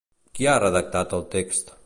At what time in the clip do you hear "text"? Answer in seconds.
1.37-1.73